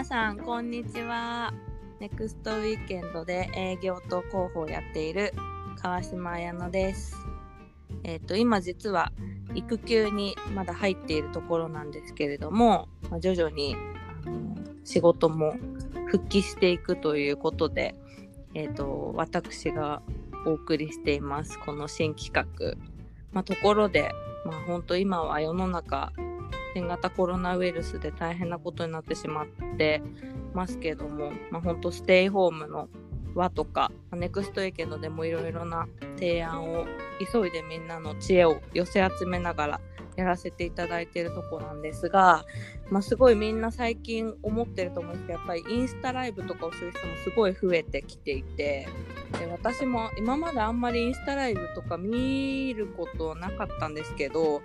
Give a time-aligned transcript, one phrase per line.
[0.00, 1.52] 皆さんこんにちは。
[2.00, 5.34] ネクストウィーケンドで営業と広報をやっている
[5.76, 7.14] 川島彩乃です。
[8.02, 9.12] えっ、と今実は
[9.54, 12.88] 育休にまだ入っているところなんですけれども、
[13.20, 13.76] 徐々に
[14.84, 15.52] 仕事も
[16.06, 17.94] 復帰していくということで
[18.54, 20.00] えっ、と私が
[20.46, 22.74] お送りしていますこの新企画。
[23.32, 24.12] まあ、ところで
[24.46, 26.14] まあ本当今は世の中
[26.74, 30.02] 新型コロナウイルスで大変なことになってしまって
[30.54, 32.88] ますけども、まあ、本当ステイホームの
[33.34, 36.86] 輪とかネクストエケドでもいろいろな提案を
[37.32, 39.80] 急いでみんなの知恵を寄せ集めながら
[40.20, 42.44] やらせていただいてるとこなんですが、
[42.90, 48.86] まあ、すごいみんな最近思ってると思うんですけどやっぱりインスタライブとかをする人もすごい増えてきていて
[49.38, 54.62] で私も今まであんまりインスタライブとか見ることなかったんですけど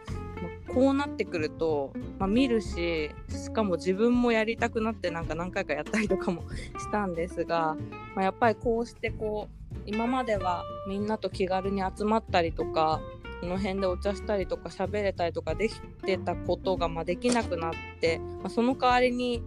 [0.73, 6.43] こうなってくると、まあ、見るししかも自分もやりたくなってなんか何回かやったりとかも
[6.77, 7.77] したんですが、
[8.15, 12.99] まあ、やっぱりこうしてこう今まではみんなと気軽に集まったりとか
[13.43, 19.43] の辺でお茶したりとか喋れたりとかできてたことがまあできなくなって、まあ、その代わりに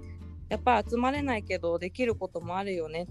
[0.48, 3.06] やっぱり集まれないけどできることもあるよね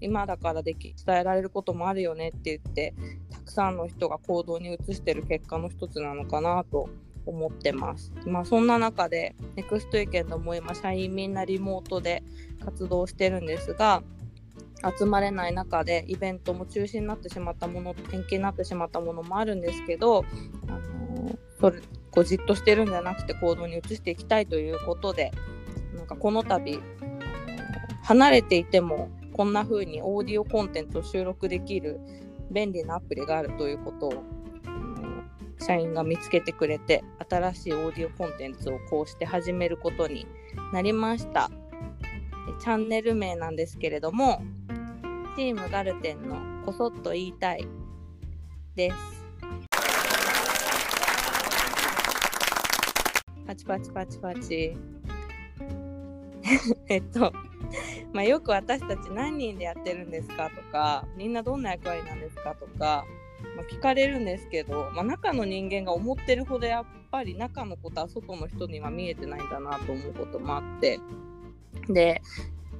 [0.00, 2.94] 今だからでき伝えられることもあるよねって言って
[3.30, 6.88] たくさんの人が行動に移してる結果の一つなのかなと
[7.24, 8.12] 思ってます。
[8.24, 12.22] まあそんな中でネクストイケンドも今社員みんなリモートで
[12.64, 14.02] 活動してるんですが
[14.98, 20.24] 集まれない中でイベントも中止になってしまったもの延期になってしまったものもあるんですけど、
[20.68, 25.32] あの、それこうじっとしてるんじゃなくて行動に移していきたいということで
[25.94, 26.80] なんかこの度、
[28.02, 32.00] 離れていてもこんな風にオーディオコンテンツを収録できる
[32.50, 34.22] 便利なアプリがあるということを、
[35.58, 40.26] 社員が見つけてくれて新しいオーディオコンテンツをこうして始めることに
[40.72, 41.50] なりました。
[42.60, 44.42] チャンネル名なんですけれども
[45.36, 47.68] チームガルテンのこそっと言いたい
[48.74, 48.96] です。
[53.46, 54.76] パチパチパチパチ。
[56.88, 57.34] えっと
[58.14, 63.04] まあ、よく私たち何人でやってるんですかとかみんなどんな役割なんですかとか、
[63.56, 70.98] まあ、聞かれるんですけど、まあ、中の人間が思ってるほどやっぱり中のことは外の人には見えてないんだなと思うこともあって。
[71.90, 72.22] で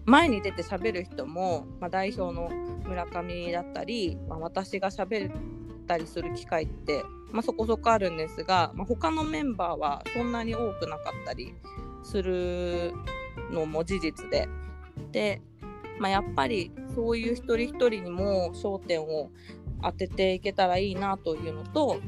[0.06, 2.48] 前に出て喋る人も、まあ、代表の
[2.86, 5.32] 村上だったり、まあ、私が喋っ
[5.86, 7.02] たりする機会って、
[7.32, 11.54] まあ、そこそこあるんですが、まあ、他のメンバーはそんなに多くなかったり
[12.04, 12.92] する
[13.50, 14.48] のも事実で。
[15.10, 15.42] で、
[15.98, 19.30] まあ、やっぱりそういう一人一人にも焦点を
[19.82, 21.98] 当てていけたらいいなというのと、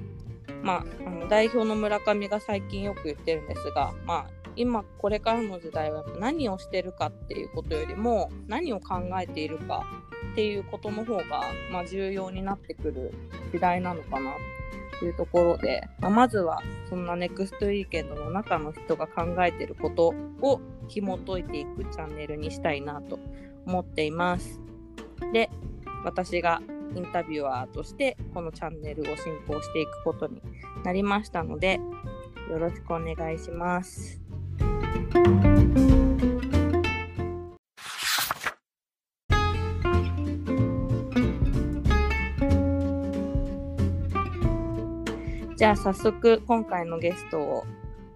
[0.62, 4.26] まあ、あの代表の村上が最近よく言ってるんですが、まあ、
[4.56, 9.84] 今これからの時代は何をしてるかっていうことよりも何を考えているか
[10.32, 13.14] っていうことの方が、まあ、重要になってくる
[13.52, 14.32] 時代なのかな
[14.98, 23.20] というところで、まあ、まずはそんなネクストウィーケンドの中の人が考えてることを紐解いていくチャンネルにしたいなと
[23.66, 24.60] 思っています。
[25.32, 25.50] で
[26.04, 26.62] 私が
[26.94, 30.43] インタビュアーとしてこのチャンネルを進行していくことに
[30.84, 31.81] なりましたので
[32.50, 34.21] よろしくお願いします。
[45.59, 47.65] じゃあ早速今回のゲストを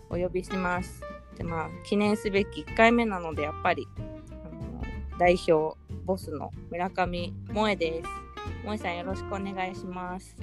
[0.08, 1.02] お呼びします。
[1.36, 4.00] でまあ記念すべき1回目なのでやっぱりあ
[4.48, 4.80] の
[5.18, 8.21] 代表ボスの村上萌です。
[8.62, 10.36] 萌さんよろしくお願いします。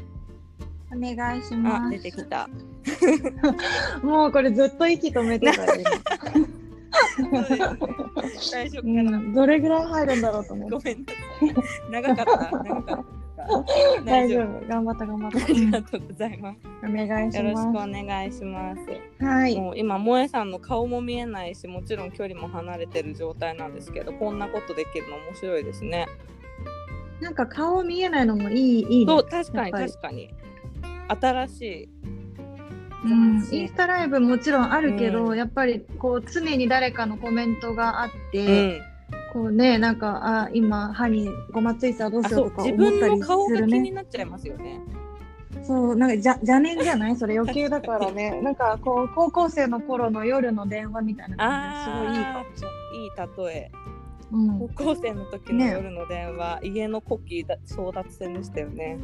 [0.92, 1.90] お願いします。
[1.92, 2.50] 出てきた。
[4.04, 5.84] もうこれずっと息止めてたよ、
[8.40, 10.76] 最初から、うん、どれぐらい入るんだろうと思って。
[10.76, 11.06] ごめん。
[11.92, 12.52] 長かった。
[12.64, 13.20] 長かった。
[14.06, 14.68] 大丈夫。
[14.68, 15.44] 頑張った頑張った。
[15.44, 16.60] ありがとうございます。
[16.84, 17.38] お願いします。
[17.38, 17.74] よろしくお
[18.06, 19.24] 願いします。
[19.24, 19.56] はい。
[19.60, 26.08] もう今萌えさんの顔も見えないし、もちろん距離も離れてる状態なんですけど、こんなことできるの面白いですね。
[27.22, 30.34] なんか顔見えないのもいいいい、ね、そう確かに確かに。
[31.08, 31.90] 新しい。
[33.06, 38.82] うん、インスタライブもちろんあるけど、うん、やっぱりこう常に誰かのコメントがあって、うん、
[39.34, 44.82] こうねなんかあ今歯にごまついたらどうしようとか思ったりする、ね、自分の顔が気になっちゃいますよね。
[45.64, 47.16] そうなんかじゃ邪念じゃない？
[47.16, 53.04] それ余計だからね なんかこう高校生の頃の夜の電話みたいな感じですごいいいかもしれない。
[53.04, 53.72] いい例え。
[54.32, 58.98] うん、高校生の時の夜の電話、ね、家のコキ争奪戦でしたよね。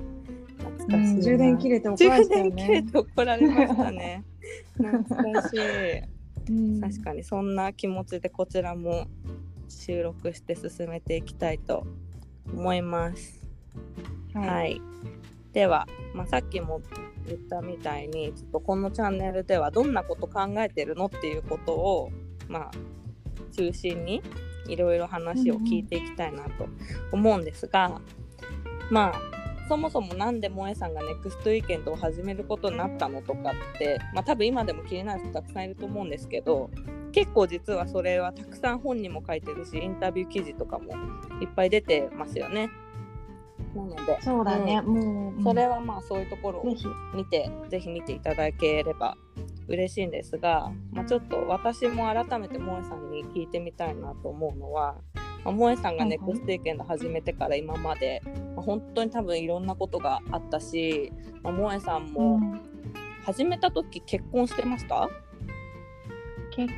[0.58, 2.26] 懐かしい、うん、充電切れて怒られね。
[2.26, 4.24] 充電切れて怒られましたね。
[4.78, 6.16] 懐かしい。
[6.48, 9.08] うん、確かにそんな気持ちでこちらも
[9.68, 11.88] 収録して進めていきたいと
[12.52, 13.42] 思います。
[14.34, 14.82] はい、はい、
[15.54, 16.82] では、まあ、さっきも
[17.28, 22.12] 言ったみたいにちょっとこのチャンネルではどんなこと考えてるのっていうことを、
[22.48, 22.72] まあ、
[23.56, 24.22] 中心に
[24.68, 26.68] いろいろ話を聞いていきたいなと
[27.12, 28.02] 思うんですが、
[28.90, 29.36] まあ
[29.68, 36.70] そもそも何で萌えさんがネクストウィーケンドを始めることになったのとかって、まあ、多分今でも気になる人たくさんいると思うんですけど
[37.12, 40.94] 結構実はそれはたくさん本にも書いてるしインタビュー記事とかも
[41.42, 42.70] いっぱい出てますよね。
[43.76, 46.76] なのでそうだね、うん、もうそれはまあそういうところを
[47.14, 49.18] 見てぜひ見ていただければ
[49.68, 54.96] 嬉しいんですが、まあ、ちょっと私も改めて萌えさんに聞いてみたいなと思うのは、
[55.44, 58.22] まあ、萌えさんがネクストイケンド始めてから今まで、
[58.56, 61.12] まあ、本当に多分いろんなことがあったし、
[61.42, 62.40] まあ、萌えさんも
[63.26, 65.10] 始めた時結婚してました、
[66.52, 66.72] 結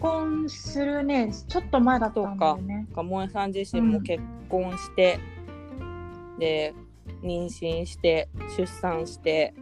[0.00, 1.32] 婚するね。
[1.46, 2.86] ちょっと前だったんだよね。
[2.94, 3.02] か。
[3.02, 5.41] 萌えさん自身も結婚して、うん、
[6.42, 6.74] で
[7.22, 8.28] 妊娠して
[8.58, 9.54] 出産して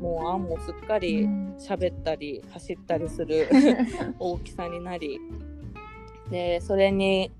[0.00, 1.26] もうあんもすっかり
[1.58, 3.46] 喋ったり走ったりする
[4.18, 5.20] 大きさになり
[6.30, 7.30] でそれに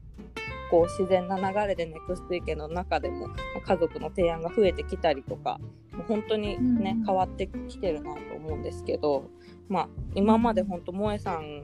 [0.70, 3.28] こう自然な流れでネクスト池の中でも
[3.64, 5.58] 家族の提案が増えてきたりとか
[5.92, 9.24] もう本当にね、変わってきてるなと思うんですけど、
[9.70, 11.62] まあ、今まで本当萌えさん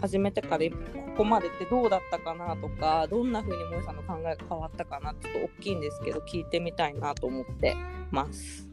[0.00, 0.76] 始めてからこ
[1.18, 7.76] こまでってどうだったかなとかどんな風に萌えさんの考えが変わったかなちょっと大きいんですけど聞いてみたいなと思って
[8.12, 8.68] ます。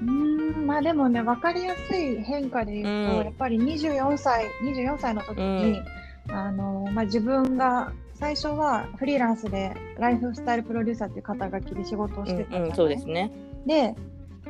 [0.00, 5.80] うんまあでもね分かりやすい変化で言うと、うん、やっぱり24歳24歳の時に、
[6.28, 13.32] うん、あのまあ、自分が最初はフリーランスでライフスタイルプロデューサーっていう肩書きで仕事をしてた、うんうん、そうですね。
[13.66, 13.96] で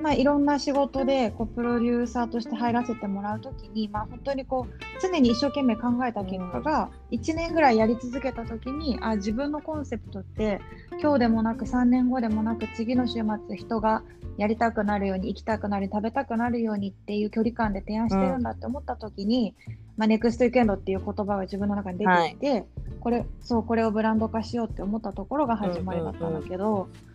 [0.02, 10.60] まあ、いろんな仕事でこうプロデューサーとして入らせてもらう時に、まあ、本当にこう常に一生懸命考えた結果が1年ぐらいやり続けた時にあ自分のコンセプトって
[11.00, 14.02] 今日でもなく3年後でもなく次の週末人が
[14.36, 22.66] やりたくなるように行きたくなる食べたくなるようにっていう距離感で提案してるんだって思った時に、うん、まあ、ネクストウィーケンドっていう言葉が自分の中に出てきて、はい、
[23.00, 26.66] これそうこれをブランド化しようって思ったところが始まりだったんだけど。
[26.66, 27.07] うんうんうん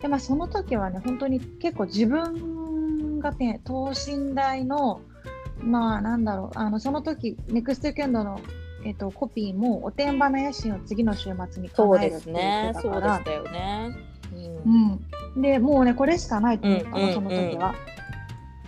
[0.00, 5.02] でまあ、その時はね本当に結構自分がね等身大の
[5.62, 8.40] まあなんだろうあのその時ネクストウィーケンドの、
[8.84, 13.16] えっと、コピーもおてんばな野心を次の週末に叶えるって言ってたから。
[13.16, 13.96] そうでしたよね、
[14.64, 15.00] うん、
[15.34, 17.74] うん、でもうねこれしかないと思ったの、その時は。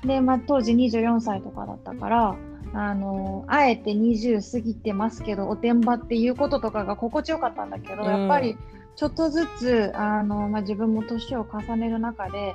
[0.05, 2.37] で、まあ、当時24歳とかだったから
[2.75, 8.57] あのあえて20過ぎてますけどおてんばっていうこととかが心地よかったんだけど、うん、やっぱり
[8.97, 12.55] ちょっとずつあの、まあ、自分も年を重ねる中で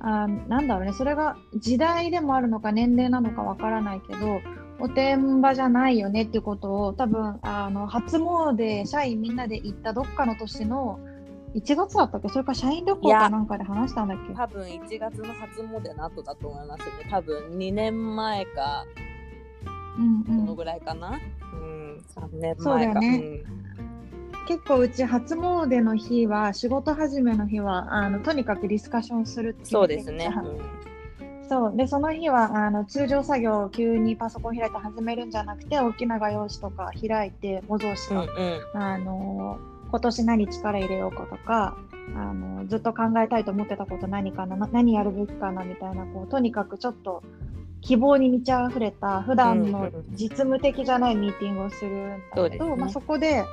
[0.00, 4.40] あなんだろうねそれが時代でもあるのか年齢なのかわからないけど
[4.78, 11.00] おてんばじゃないよねっていうことを多分あの初詣社員みんなで行ったどっかの年の
[11.54, 12.28] 1月だったっけ？
[12.28, 14.34] それか社員旅行かなんかで話したんだっけ？
[14.34, 16.86] 多分1月の初詣の後だと思いますね。
[17.10, 18.84] 多分2年前か、
[19.98, 21.18] うんうん、そのぐらいかな、
[21.54, 22.62] うん、3年前か。
[22.62, 23.95] そうだよね、うん
[24.46, 30.30] 結構うち初詣の日は仕事始めの日はあのとにかくディスカッションするってそうですね、
[31.20, 31.76] うん、そう。
[31.76, 39.58] でその日はあの通常作業を急にパソコン開いて始めるんじゃなくて大きな画用紙とか開いて模造紙と、うんうん、あの
[39.90, 41.76] 今年何力入れようかとか
[42.14, 47.22] あのずっと考えたいと思ってたこと何かな何やるべきかなみたいなこうとにかくちょっと
[47.80, 53.44] 希望に満ち溢れた普段の実務的じゃないミーティングをするんだけど、うんうん、まあ、そこで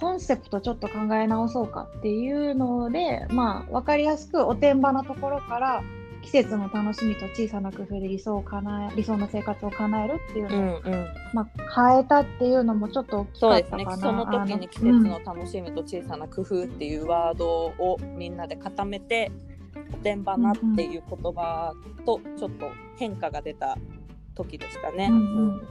[0.00, 5.82] コンセプトちょっと考え直そうかっていうので、まあ、分かりやすくおてんばなところから
[6.22, 13.84] 季節の楽しみと小さな工夫で理想を叶え理想の生活を叶えるっていうのを、うんうん、まあ、変えたっていうのもちょっと大きかったかな。
[13.84, 14.02] そうですね。
[14.02, 19.32] その時に季節の楽しみと小さな工夫っていうワードをみんなで固めて
[19.92, 23.76] おてんばなっていう言葉とちょっと変化が出た
[24.34, 25.08] 時でしたね。
[25.10, 25.62] うんうん、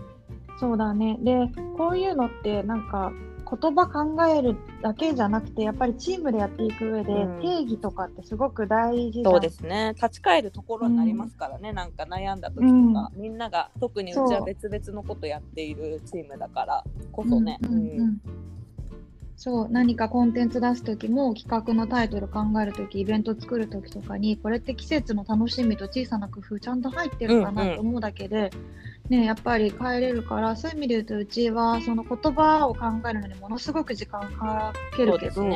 [0.59, 1.17] そうだね。
[1.21, 3.11] でこういうのってなんか
[3.49, 9.93] 言葉考えるだけじゃなくてやっぱりチームでやっていく上で、定義とかってすごく大事そうですね。
[9.95, 17.59] 立ち返るところになりますからね、うん、なんか悩んだ時とか、うん、みんなが特にうちは別々のことやっているチームだからこそね。
[19.39, 28.51] そう何かコンテンツ出す時も企画のタイトル考える時イベント作る時とかにこれって季節の楽しみと小さな工夫ちゃんと入ってるかなと思うだけで、
[29.07, 35.49] ね、やっぱり変えれるからそういう意味で言うとうちはその言葉を考えるのにものすごく時間かけるけど。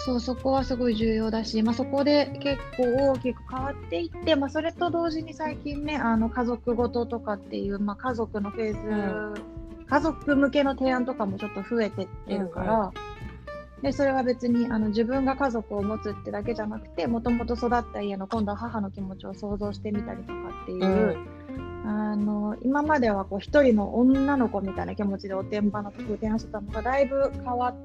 [0.00, 9.42] そうそこはすごい重要だし、まあ、そこで結構大きく変わっていって、まあ、それと同時に最近ねあの家族ごととかっていう、まあ、家族のフェーズ
[9.88, 12.92] 家族向けの提案とかもちょっと増えてってるから、うんうん
[13.82, 21.18] でそれは別にあの自分が家族を持つってだけじゃなくてもともと育った家の今度は母の気持ちを想像してみたりとかっていう、
[21.54, 27.76] うん、あの今まではこう一人の女の子みたいな気持ちでおてんばの曲を提案してたのがだいぶ変わっ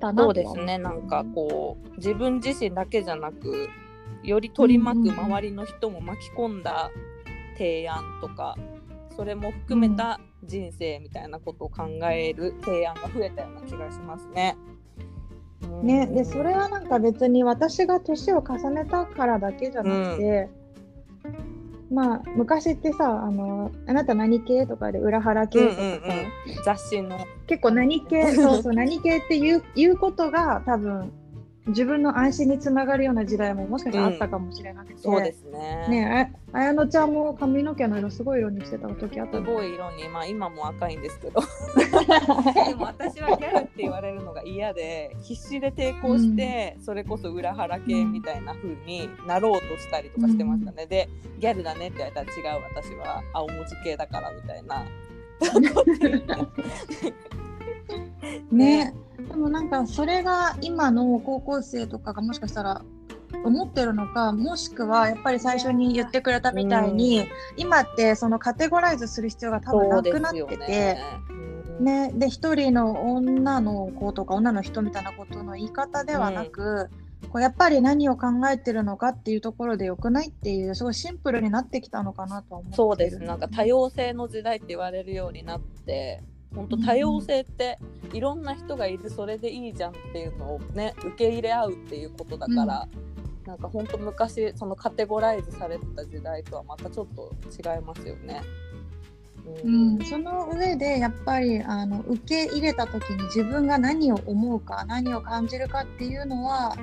[0.00, 0.78] たなそうですね。
[0.78, 3.68] なんかこう自分自身だけじゃなく
[4.24, 6.90] より取り巻く周りの人も巻き込んだ
[7.56, 8.56] 提案とか、
[9.18, 14.56] それも含めた人生みたいなことを考える提案が増えたような気がしますね。
[15.82, 20.48] ね、でそれはなんか別に私が年を重ねたからだけじゃなくて、
[21.90, 26.02] うん、まあ昔ってさあの「あなた何系?」とかで裏腹系とかさ、うんうんうん、
[26.64, 31.12] 雑誌の結構何系そうそう何系っていういうことが多分
[31.68, 35.86] 自分の安心につながるような時代ももしかしたらあったかもしれなくて、うん、そうですね。
[35.88, 41.40] ねあやのちゃんも髪の毛の色すごい色にしてた時あったすごい色にまあ今も赤いんですけど。
[42.66, 51.08] でも私はギャルって言われるのが嫌で必死で抵抗して、うん、それこそ裏腹系みたいな風になろうとしたりとかしてましたね、うん、で
[51.38, 54.86] ギャルだねって言われたら違う私は青文字系だからみたいな。
[58.50, 58.94] ね。
[59.16, 62.82] でもなんかそれが今の高校生とかがもしかしたら
[63.44, 70.56] 思ってるのかもしくはやっぱり最初に言ってくれたみたいに、うん、今ってそのカテゴライズする必要が多分なくなってて。
[70.56, 70.98] ね。
[71.80, 76.90] ね、で一人の女の子とか女の人みたいなことの言い方ではなく、
[77.22, 83.18] うん、こうやっぱり何を考えてるのかっていうところでよくないっていうすごいシンプルになってきたのかなと思ってそうです。
[83.20, 86.20] なんか多様性の時代って言われるようになって
[86.54, 87.78] 本当多様性って
[88.12, 98.42] いろんな人がいるそれでいいじゃんっていうのをね受け入れ合うっていうことだから、うん、なんか本当昔そのカテゴライズされてた時代とはまたちょっと違いますよね。
[99.64, 106.76] うん、うん、その上でやっぱりあの受け入れた時に自分が何を思うか何を感じるかっていうのは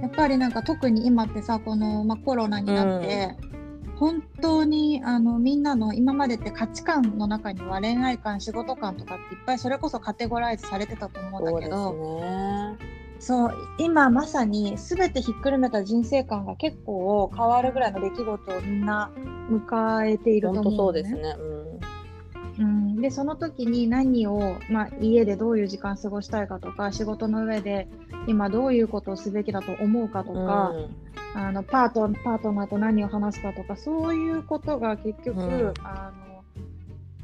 [0.00, 3.57] やっぱりなんか特に今ってさこの、まあ、コロナになって、うん
[3.98, 12.76] 本当にあのみんなの今までって価値観の中には恋愛観仕事観とかっていっぱいそれこそカテゴライズされてたと思うんだけど
[13.18, 19.10] そう、今まさに全てひっくるめた人生観が結構変わるぐらいの出来事をみんな
[19.50, 21.80] 迎えていると思う、ね、そうですね、うん、うん、
[23.00, 27.88] でその時に何を、まあ、家でどういう時間過ごしたいかとか仕事の上で
[28.26, 31.08] 今どういうことをすべきだと思うかとか、うん。
[31.34, 36.42] あのパートパートナーと何を話すかとかそういうことが結局、うん、あの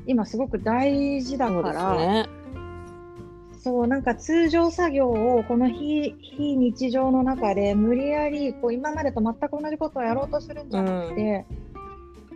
[0.07, 2.29] 今すごく大事だから
[3.65, 11.47] そう、なんか通常作業をこの非非日常の中で無理やりこう今までと全く同じことをやろうとするんじゃなくて、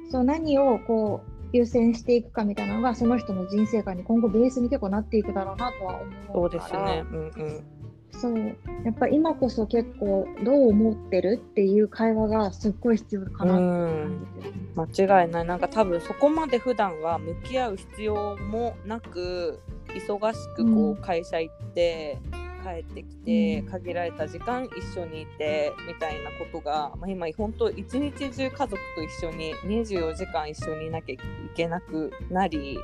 [0.05, 6.33] うん、そう何をこう優先していくかみたいなのがその人の人生観に今後ベースに結構なっていくだろうなとは思うから。
[6.35, 7.65] そうですね、うんうん
[8.11, 8.39] そう。
[8.85, 15.45] やっぱ今こそ結構どう思ってるっていう会話がすっごい必要かなって感じて間違いない。
[15.47, 22.19] なんか多分そこまで普段は向き合う必要もなく忙しくこう会社行って、
[22.63, 31.19] 帰ってきて、限られた時間一緒にいてみたいなことが、まあ、今本当一日中家族と一緒に24時間一緒にいなきゃい
[31.55, 32.79] けなくなり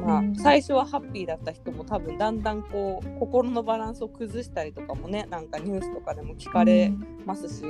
[0.00, 6.92] まあ、最初はハッピーだった人も多分だんだんこう心のバランスを崩したりとかもねなんかニュースとかでも聞かれ
[7.26, 7.64] ますし、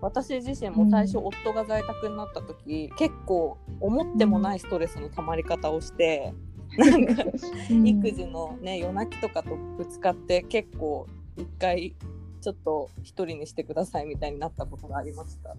[0.00, 6.32] 私自身も最初夫が在宅になった時、結構思ってもないストレスのたまり方をして。
[6.78, 7.24] なんか
[7.84, 11.06] 育児のね夜泣きとかとぶつかって結構
[11.36, 11.94] 一回
[12.40, 15.56] ちょっと一人にしてくださいみたいになったことがありました。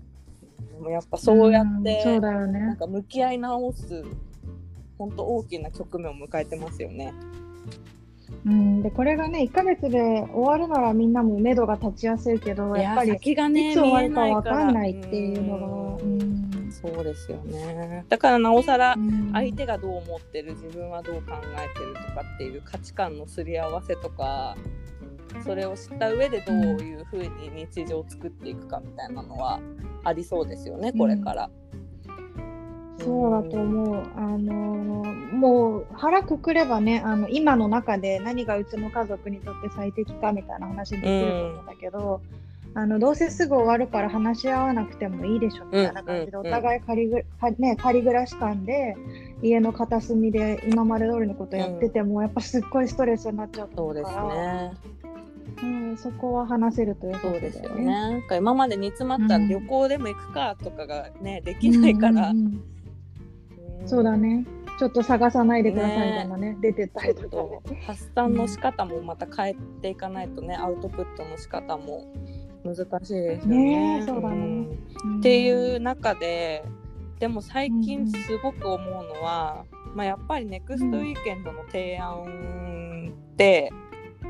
[0.72, 4.04] でもやっぱそうやって、そうだよね、なんか向き合い直す
[4.98, 7.14] 本当大きな局面を迎えてますよね。
[8.46, 10.00] うん、でこれがね1か月で
[10.34, 16.37] 終わるならみんなも目処が立ちやすいけどやっぱり先が、ね、いつ終わるか分かんないっていうのが、うん、
[16.82, 18.96] そうですよねだからなおさら
[19.34, 24.56] 相手がどう思ってる自分はどう考えてるとかっていう価値観のすり合わせとか
[25.44, 29.60] それを知った上でどういうふうに日常を作っていくかみたいなのは
[30.04, 31.50] ありそうですよねこれから。
[31.62, 31.68] うん
[33.08, 34.04] そうだと思う。
[34.16, 42.22] あのー、もう腹くくればね、あの今の中で何がうちの家族にとって最適かみたいな話できると思うんだけど、
[42.78, 47.26] あのどうせすぐ終わるから話し合わなくてもいいでしょみたいな感じで、お互い仮ぐ
[47.58, 48.96] ね、仮暮らし感で
[49.42, 53.70] 家の片隅で今まで通りのことやってても、やっぱすっごいストレスになっちゃう。
[53.76, 54.74] そうですね。
[55.64, 57.84] うん、そこは話せるということですよね。
[57.84, 62.64] なんか今まで煮詰まった旅行でも行くかとかがね、うん、できないから、うんうん
[63.88, 64.46] そうだね。
[64.78, 72.06] ちょっと探さないでくださいみたいなね、ね出てたりとか、ね、発散の仕方もまた変えていかないとね、アウトプットの仕方も
[72.76, 74.00] 難しいですよね。
[74.00, 76.64] ねそうだね、うん、っていう中で
[77.20, 83.72] でも最近すごく思うのは、うん、まあ、やっぱりネクストウィーケンドの提案って、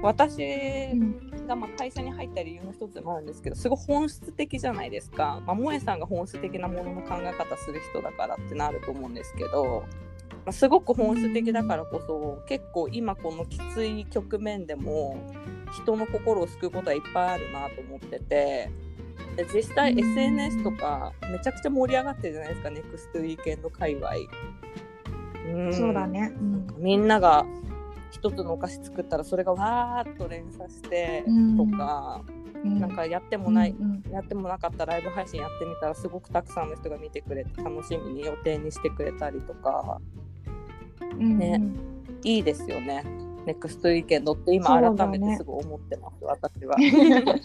[0.01, 0.37] 私
[1.47, 9.85] がま会社に入った理由の一つでもあるんですけどすごい本質的じゃないですか、まあ、萌さんが本質的なものの考え方する人だからってなると思うんですけど、
[10.29, 15.17] まあ、すごく本質的だからこそ結構今このきつい局面でも
[15.73, 18.69] 人の心を救うことはいっぱいあるなと思ってて。
[19.35, 24.09] で実際 SNS とかめちゃくちゃ盛り上がってるじゃないですかネクストウィーケンド界隈。
[25.53, 27.45] うん、そうだね、うん、みんなが
[28.11, 31.23] 一つのお菓子作ったらそれがわーっと連鎖して
[31.55, 32.21] とか、
[32.63, 40.01] うん、なんかやってもない、うん、やってもなかったライブ配信やってみたらすごくたくさんの人が見てくれて楽しみに予定にしてくれたりとか、
[41.15, 43.03] ね、うん、いいですよね。
[43.47, 46.75] ネクストウィーケンドって今改めてすごい思ってます、ね、私は。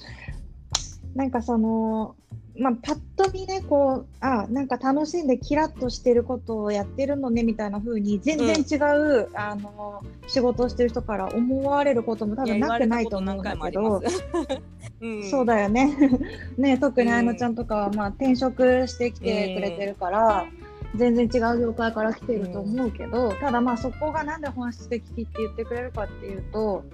[1.15, 2.17] なんかその
[2.59, 14.03] まあ、パッと見ねこうあなんか楽しんでキラッとしてることをやってるのねみたいな風に全然違う、うん、あの仕事をしてる人から思われることも多分なくないと思うんだけど、
[15.01, 15.97] うん、そうだよね。
[16.59, 26.85] ね特にあやのちゃんとかは、まあ、転職してきてくれてるから、うん、全然違う業界から来てると思うけど、ただまあそこがなんで本質的って言ってくれるかっていうと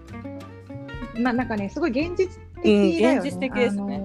[1.20, 3.28] まあなんかねすごい現実的だよね。
[3.28, 4.00] 現実的ですね。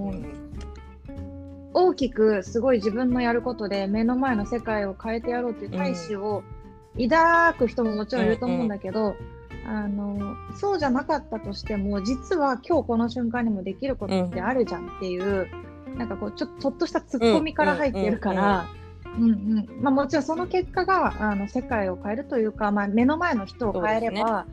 [1.75, 6.43] 大きくすごい自分のやることで目の前の世界を変えてやろうっていう大志を
[6.99, 9.15] 抱く人ももちろんいると思うんだけど、
[9.65, 15.49] うんうん、あのそうじゃなかったとしても実は今日この瞬間にもできることってあるじゃんっていう、
[15.87, 18.67] うん、なんかこうちょちょっとしたツッコミから入ってるから。
[18.71, 18.82] うんうん
[19.81, 24.45] まあ、もちろんその結果があの世界を変えるというか、まあ、目の前の人を変えれば、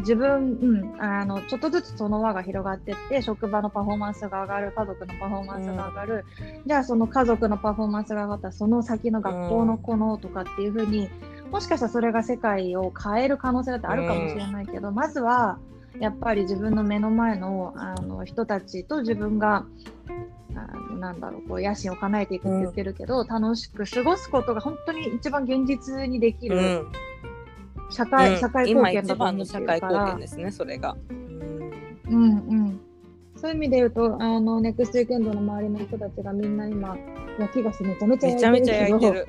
[0.00, 6.24] 自分、うん、あのちょっとずつその輪が広がっていって職場のパフォーマンスが上がる家族のパフォーマンスが上がる、
[6.56, 11.08] うん、じゃあその家族のパフォーマンスが上がったらその先の学校の子のとかっていうふうに、
[11.50, 15.58] もしかしたらそれが世界を変える可能性だってあるかもしれないけど、うん、まずは
[15.98, 19.64] やっぱり自分の目の前のあの人たちと自分が
[20.98, 26.86] なんだろうこう野心を叶えていくって言ってるけど、楽しく過ごすことが本当に一番現実にできる。
[27.90, 29.78] 社会、うん、社会貢献だと思ってるから。
[29.78, 30.96] 社会貢献ですね、それが。
[31.10, 32.80] うん、うんうん
[33.40, 36.96] そういう意味で言うと、あの、ネクストウィークエンドの周りの人たちがみんな今、
[37.38, 38.50] 焼き菓子めちゃめちゃ焼いてるけど。
[38.50, 39.28] めちゃめちゃ焼いてる。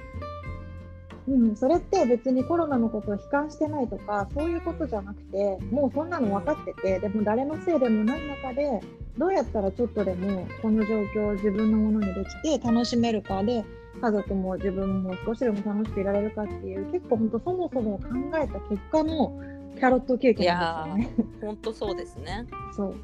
[1.30, 8.82] うん、それって別にコロナのことを悲観してないとかそういうことじゃなくてもうそんなの分かっててでも誰のせいでもない中で
[9.18, 13.64] どうやったらちょっとでもこの状況を自分のものにできて楽しめるかで
[14.02, 18.06] 家族も自分も少しでも楽しくいられるかっていう結構本当そもそも考
[18.42, 19.40] えた結果の
[19.76, 21.26] キャロットケーキなんですよね。
[21.42, 22.48] 本当そうですね。
[22.76, 22.96] そう。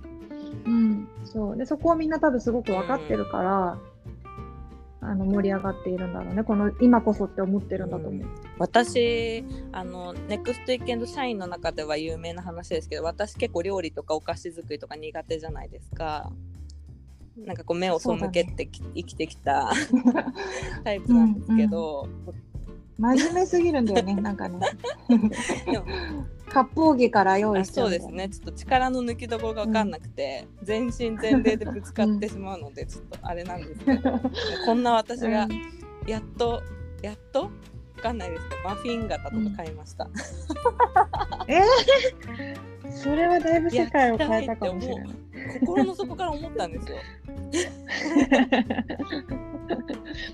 [0.65, 3.79] うん、そうでそこをみんな多分すごく分かってるから、うん、
[5.07, 6.43] あの盛り上がっているんだろうね。
[6.43, 8.21] この今こそって思ってるんだと思う。
[8.21, 16.31] うん、私あのネクストイケンド社員の中では有名な話ですけど私結構料理とかお菓子作りとか苦手じゃないですか。
[17.37, 19.71] なんかこう目を背けて、ね、生きてきた
[20.85, 22.27] タイプなんですけど、うん。
[22.27, 22.33] うん、
[22.97, 24.59] 真面目すぎるんだよね なんかね。
[26.47, 28.29] 割烹着から用意してそうですね。
[28.29, 34.21] ちょっと力の抜きどころが分かんなくて、うん、全身全霊でぶつかってしまうので、ちょっとあれなんですけど
[34.65, 35.47] こんな私が
[36.07, 36.61] やっと、
[37.01, 37.74] やっと分
[38.05, 40.11] かんないですけどマフィン型とか買いました、うん、
[41.51, 45.07] えー、それはだいぶ世界を変えたかもしれない。
[45.59, 46.97] 心の底から思ったんですよ。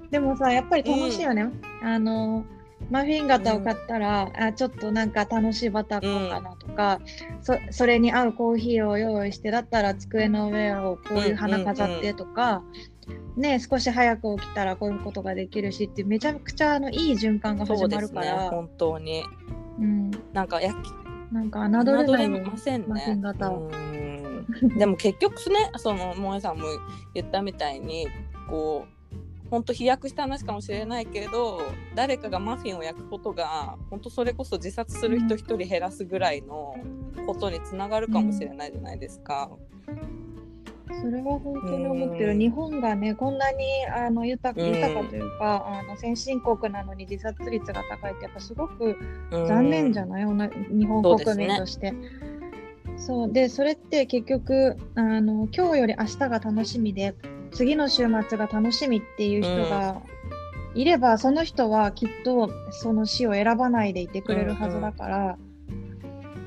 [0.10, 1.44] でもさやっぱり楽しいよね、
[1.82, 2.46] うん、あの
[2.90, 7.00] マフィン型を買ったら、うん、あちょっとなんか楽しいバター買おうかなとか、
[7.38, 12.64] うん、そそれに合うコーヒーを用意してだったら机の上をこういう花飾ってとか、
[13.36, 19.24] ね、少し早く起きたらこういうことができるしってめちゃくちゃあのいい循環が始まるから、ね、本当に、
[19.80, 20.74] うん、なんかや
[21.32, 23.18] なんか侮れないませんね。
[24.78, 26.66] でも結局ねその萌えさんも
[27.14, 28.08] 言ったみたいに
[28.50, 29.02] こう
[29.50, 31.62] 本当飛躍した話かもしれないけど
[31.96, 36.76] 誰かがマフィンを焼くことが本当それこそ自殺する人1人減らすぐらいの
[37.26, 39.50] ことにつながるかもしれないじゃないですか。
[41.00, 48.98] それは本当に思ってる、日本がねこんなにあの豊か豊かというか、あの先進国なのに自殺率が高いってやっぱすごく
[49.32, 50.38] 残念じゃない、うん、
[50.78, 51.94] 日本国民として。
[52.98, 57.16] そうでそれって結局あの今日より明日が楽しみで
[57.52, 60.02] 次の週末が楽しみっていう人が
[60.76, 65.38] いればその人はきっとその死を選ばないでいてくれるはずだから、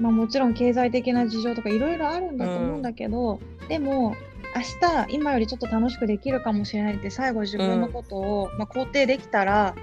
[0.01, 4.15] まあ、もちろん経済的な事情とかいろいろあるんだと思うんだけど、うん、でも
[4.55, 9.75] 明日今よりちょっと楽しくできるかもしれないって最後自分のことを、まあ、肯定できたら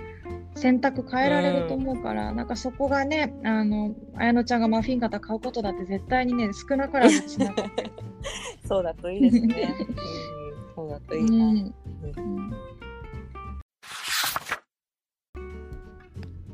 [0.55, 11.73] 選択変えられると思うから、うん、なんかそこがねあの綾乃ちゃんがマフィン型買うことだって絶対にね少なからずしなかったそうだといいですね、うん、そうだといいな、うん。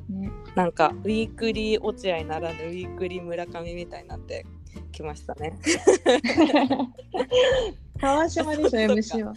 [0.09, 4.45] ね、なんかウィークリー落合ならぬウィークリー村上みたいになって
[4.91, 5.57] きましたね。
[7.99, 9.33] 川島でしょ MC は。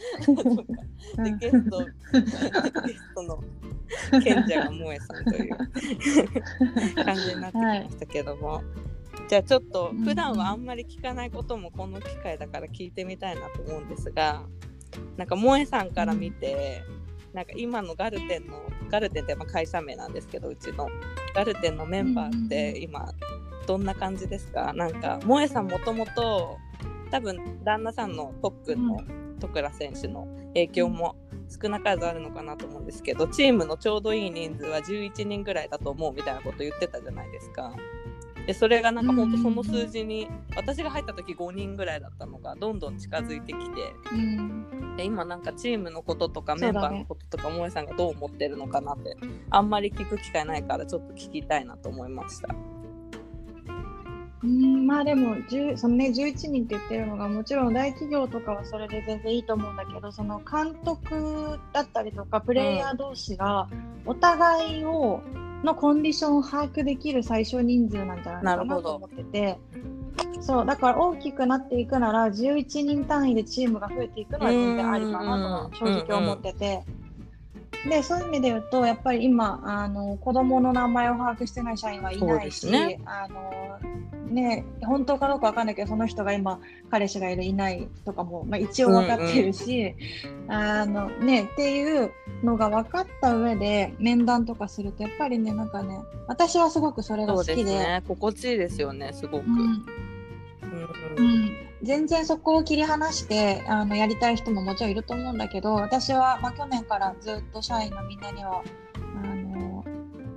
[1.25, 1.87] でゲストゲ
[2.95, 3.43] ストの
[4.23, 5.57] 賢者が萌えさんという
[7.05, 8.65] 感じになってきましたけども、はい、
[9.29, 14.43] じゃあちょっと普段はあんまり聞かないこともこの機会だから聞いてみたいなと思うんですが
[15.17, 16.83] なんか萌えさんから見て、
[17.31, 20.89] うん、なんか今のガルテンのガルテンってま会社名なんですけどうちの。
[21.33, 23.15] ガルテンのメンバーって今
[23.69, 24.73] どんな感じですか？
[24.73, 26.59] なんか萌えさんもともと
[27.11, 29.01] 多分旦那さんの特訓の
[29.41, 31.17] 徳倉選手の影響も
[31.49, 37.75] 少なからずあるのかなと思うんですけどチームのちょうどいい人数は11人ぐらいだと思うみたいなこと言ってたじゃないですか。
[38.47, 49.17] でそれがなんかほんとその数字に、私が入った時5人ぐらいだったのがどんどん近づいてきて、うん、で今なんかチームのこととかメンバーのこととか萌、ね、さんがどう思ってるのかなって
[49.51, 52.55] あんまり聞く機会ないからちょっと聞きたいなと思いました。
[54.43, 55.37] うんまあでも
[55.77, 63.69] その、ね、11人って言ってるのがもちろん大企業とかはそれで全然いいと思うんだけどその監督だったりとかプレイヤー同士が
[64.07, 65.21] お互いを
[65.63, 69.59] のコンディションを把握できる最小人数なんじゃないかなと思ってて
[70.41, 76.83] そうだから大きくなっていくなら11人単位でチームが増えていくのは全然ありかなと正直思ってて。
[77.89, 83.79] でそういう意味で言うとやっぱり今あの子供の名前を把握してない社員はいないし、ね、あの
[84.31, 92.13] ね、本当かどうかわかんないけどその人が今彼氏がいるいないとかも、まあ、一応分かってるし、うんうん、あのねっていう
[92.45, 99.85] のが分かった上で面談とかするとやっぱりねなんかね私はすごくそれが好きで、ね、心地いいですよねすごく、うん、
[101.17, 101.51] うんうん、
[101.83, 108.63] 全然そこを切り離してあのやりたい人ももちろんいると思うんだけど私は、まあ、去年からずっと社員のみんなには
[109.23, 109.85] あの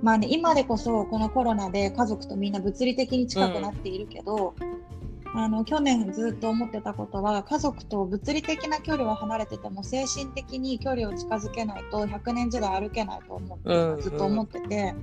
[0.02, 4.54] まあね、今でこそこのコロナで家族とみんな物理的に近くなっているけど、
[5.34, 14.94] うん、あの去年ずっと思ってたことは家族と物理的な距離は離れてても精神的に距離を近づけないと100年時代歩けないと思って、ずっと思ってて。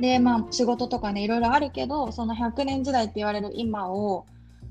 [0.00, 4.26] でまあ仕事とかねいろいろあるけどその100年時代って言われる今を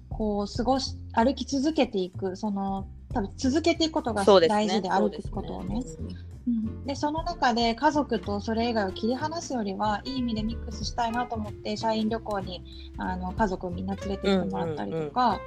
[0.10, 5.82] こう過ごし歩き続けていくその多分続けていくことが大事で歩くことをね。
[6.48, 12.64] うん、でその中で家族とそれ以外を切り離すよりはいい意味でミックスしたいなと思って社員旅行に
[12.98, 15.40] あの家族みんな連れて行ってもらったりとか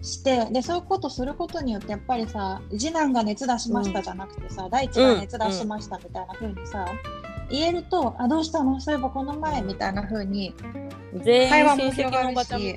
[0.00, 6.86] して、でそういうことすることによってやっぱりさ次男が熱出しましたじゃなくてさ、うん、大地が熱出しましたみたいな風にさ、
[7.52, 8.80] 言えるとあどうしたの？
[8.80, 10.54] そういえばこの前みたいな風に
[11.24, 12.76] 会話も広がるし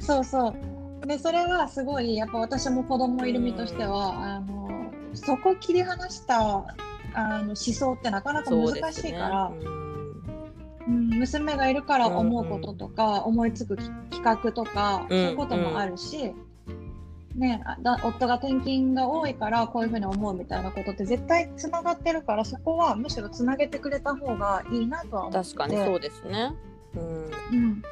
[0.04, 1.06] そうそう。
[1.06, 6.38] でそれはすごいやっぱ私も子供いる身としては、あのそこ切り離した
[7.14, 9.56] あの思想ってなかなか難しいから、ね、
[10.86, 16.32] うん、娘がいるから思うこととか、うんうん、思いつく企画とか、そういうこともあるし、
[17.34, 25.54] ね、だ夫が転勤が多いからこういうふうに思うみたいなことって絶対つながってるからそこはむしろつなげてくれた方がいいなとは思って。
[25.54, 26.54] 確かにそうですね、
[26.94, 27.82] うん、うん。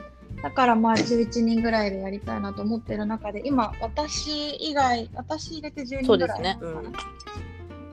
[0.42, 6.80] だからまあ11人ぐらいでやりたいなと思ってる中で今私以外私入れて10人ぐらいなのかな。
[6.80, 6.90] うね、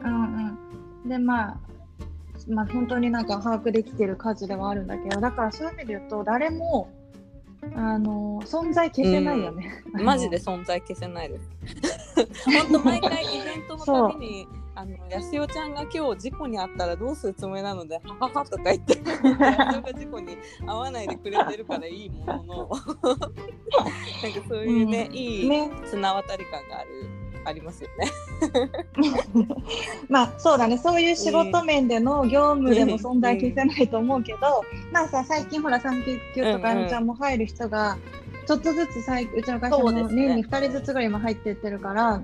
[0.04, 0.58] うん、うん
[1.04, 1.10] うん。
[1.10, 1.58] でまあ
[2.50, 6.90] まあ本当になんか把握できてる数ではあるんだけどだからそういう意味で言うと誰も
[7.76, 11.50] あの存在消せないよね、うん、マジで存在消せないです。
[12.46, 19.36] 本当毎回イベントのたびにあのやすよちゃんが今日事故に遭ったらどうするつもりなのではははとか言ってやすよ
[19.82, 22.70] が事故に遭わないでくれてるからいいものの。
[22.70, 23.30] なんか
[24.48, 27.17] そういうね、うん、いい綱渡り感がある。
[27.48, 28.12] ありますよね。
[30.10, 30.78] まあそうだね。
[30.78, 37.98] そういう仕事面での業務でも存在消せないと思うけど、うん、まあさ最近ほら産休とかあのちゃんも入る人が
[38.46, 42.22] ちょっとずつ最うちの会社も年に2人ずつぐらいも入ってってるから、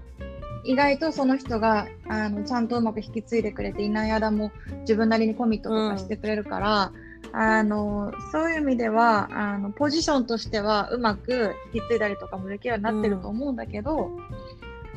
[0.64, 6.92] 意外とその人があのちゃんとうまく引き継いでくれていない間も自分なりにコミットとかしてくれるから、
[7.34, 14.12] うん、あのそういう意味ではあのポジションとしてはうまく引き継いだりとかもできるようになってると思うんだけど、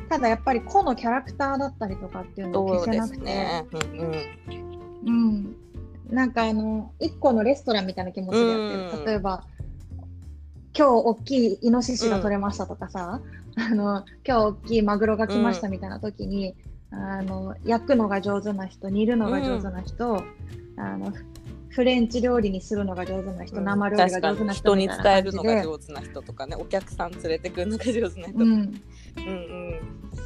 [0.08, 3.90] ただやっぱり個のキャラクターだったりとかっていうのを消せなくて、ん
[5.04, 5.56] うん。
[6.08, 9.44] うん、なんかあの1個のレストランみたいな気持ちでやってる、例えば
[10.76, 13.20] 今日大きいイノシシが取れましたとかさ、
[13.56, 16.54] うん、あの今日大きいマグロが来ましたみたいな時に、
[16.92, 21.12] うん、あの焼くのが上手な人煮るのが上手な人、うん、あの
[21.76, 26.56] フレンチ料理にするのが上手な人、生料理が上手な人人に伝えるのが上手な人とかね。
[26.56, 28.82] お客さん連れてくるのが上手な人、うん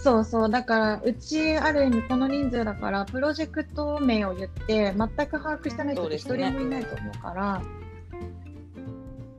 [0.02, 7.62] そうそうだからうちある意味この人数だからプロジェクト名を言って全く把握してない人って一人もいないと思うから。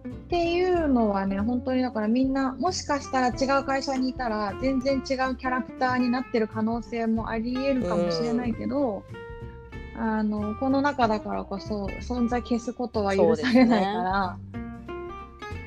[0.06, 9.04] っていうのはね本当にだからみんなもしかしたら違う会社にいたら全然違うキャラクターになってる可能性もありえるかもしれないけど、
[9.98, 14.38] あのこの中だからこそ存在消すことは許されないから。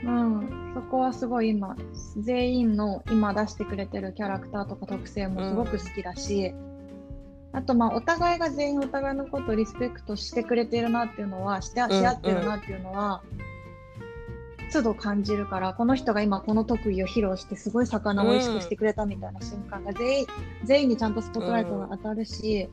[0.05, 1.77] うん、そこはすごい今
[2.17, 20.27] 全員の今出してくれてるキャラクターとか特性もすごく好きだし、うん、あとまあお互いが全員お互いのことをリスペクトしてくれてるなっていうのはしてし合ってるなっていうのは、うんうん、都度感じるからこの人が今この特技を披露してすごい魚を美味しくしてくれたみたいな瞬間が全員,、
[20.65, 22.69] 全員にちゃんとスポットライトが当たるし、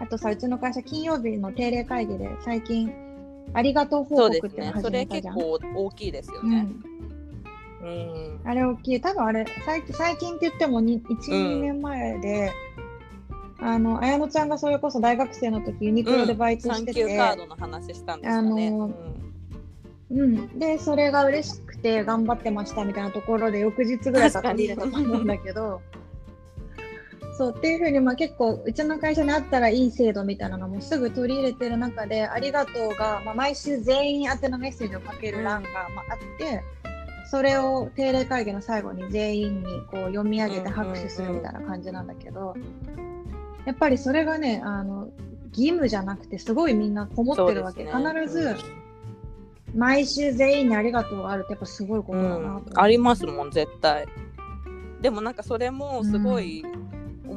[0.00, 3.07] あとさうちの会社金曜日の定例会議で最近
[3.54, 5.34] ありがとう報告っての始めたじゃん。
[5.34, 6.66] そ、ね、れ結構大きいですよね。
[7.82, 9.00] うん、うん、あれ大きい。
[9.00, 12.52] 多分あれ最近最近って言っても1、2年前で、
[13.60, 18.68] あの綾乃ちゃんがそれこそ大学生の時ユニクロでバイトしてて、うん、カードの話したんですよね。
[18.68, 18.90] あの
[20.10, 25.82] うん、でそれが嬉しくて頑張ってましたみたいなところで翌日ぐらいから取り入れたと思うんだけど
[27.38, 36.64] そうっていうふうに、まあ、結構うちの会社にあったらいい制度みたいなのもすぐ取り入れてる中で「ありがとうが」まあ、毎週全員宛てのメッセージをかける欄が、まあ、あって
[37.30, 42.56] それを定例会議の最後に全員にこう読み上げて拍手するみたいな感じなんだけど、
[43.66, 45.10] やっぱりそれがねあの
[45.50, 48.56] 義務じゃなくてすごいみんなこもってるわけ、ね、必ず、
[49.76, 54.06] 毎週全員にありがとうがあるってやっぱすごいことだなと、うん、ありますもん絶対。
[55.02, 56.87] でもなんかそれもすごい、うん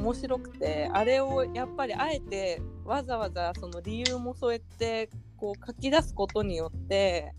[0.01, 7.33] 面白くてあれをやっぱりあえてわざわざその理由もそうやってこう書き出すことによって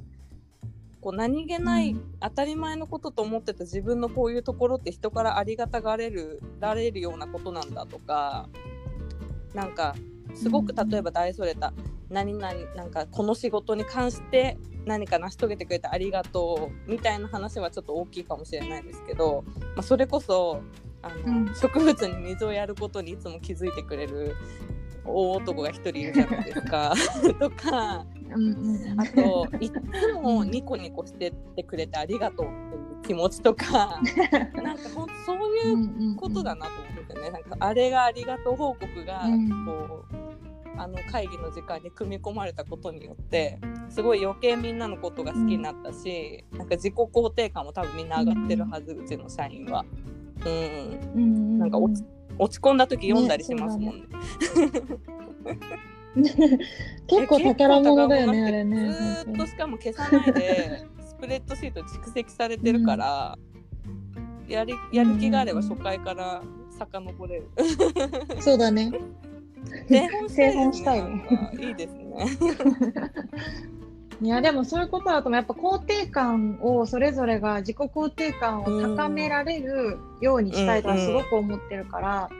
[1.00, 8.48] こう何気ない当たり前のことと思ってた自分のこういうところって人からありがたがれるられるようなことなんだとか
[9.52, 9.96] なんか
[10.34, 11.72] すごく例えば大それた
[12.08, 19.44] 何々なんかこの仕事に関して何か成し遂げてくれてありがとうみたいな話はちょっと大きいかもしれないですけど、
[19.74, 20.62] まあ、それこそ
[21.02, 24.34] あの、うん、植物に水をやることにいつも気づいてくれる
[25.04, 26.94] 大男が一人いるじゃないですか。
[27.38, 29.74] とか、うんあといつ
[30.14, 34.00] もニコニコしてってくれてありがとうっていう気持ちとか
[34.54, 39.24] なんかほんそういうことだなと思ってね、なんかあれがありがとう報告が
[39.66, 40.22] こう。
[40.74, 49.84] あの会議の時間に組み込まれたことによってすごい余計みんなのことが好きになったし、うん、なんか自己肯定感も多分みんな上がってるはず、うちの社員は。
[50.44, 52.04] うん、うん、なんか落ち
[52.38, 54.02] 落ち込んだ時読んだりしますもんね。
[56.14, 56.58] ね
[57.06, 58.92] 結構宝物だよねあれね。
[59.24, 63.38] ずっとしかも消さないで スプレッドシート蓄積されてるから、
[64.44, 67.48] うん、やりやる気があれば初回から遡れる。
[68.40, 68.92] そうだね。
[70.28, 71.24] 製本したいね。
[71.60, 72.26] いいですね。
[74.22, 82.30] いやでもそういうことだとやっぱ肯定感をそれぞれが自己肯定感を高められるようにしたいとはすごく思ってるから、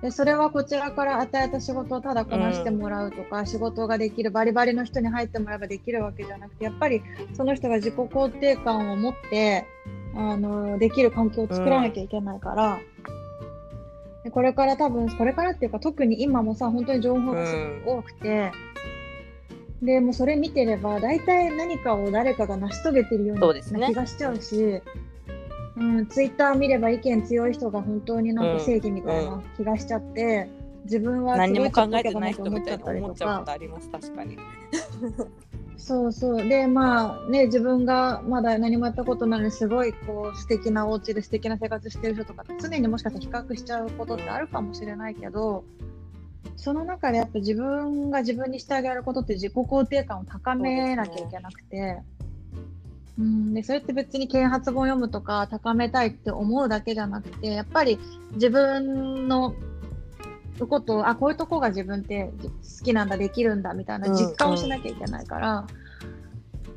[0.00, 7.02] でそれはこちらから与えた仕事をただこなしてもらうとか、仕事ができるバリバリの人に入ってもらえばできるわけじゃなくてやっぱり
[7.34, 9.66] その人が自己肯定感を持って
[10.14, 12.78] あのできる環境を作らなきゃいけないから。
[14.24, 18.50] でこれから多分これからっていうか特に今もさ本当に情報がすごく多くて、
[19.86, 24.82] でもそれ見てれば大体何かを誰かが成し遂げてるような気がしちゃうしう、
[25.76, 33.88] うん、ツイッター見れば意見強い人が本当になんか正義みたいな気がしちゃって、うん、自分は何も考えてない人みたいに思っちゃうことあります。
[33.88, 34.36] 確かに。
[35.76, 36.48] そうそう。
[36.48, 45.64] でまあね自分がまだ何もやったことないのにすごいこう素敵なお家で素敵な生活してる人とか常にもしかしたら比較しちゃうことってあるかもしれないけど、
[46.56, 52.02] その中でやっぱ自分が自分にしてあげることって自己肯定感を高めなきゃいけなくて。
[53.18, 57.98] うん、でそれって別に啓発本読むとか高めたいって思うだけじゃなくてやっぱり
[58.34, 59.54] 自分の
[60.68, 62.30] ことあこういうとこが自分って
[62.78, 65.66] 好きなんだできるんだみたいな実感をしなきゃいけないから、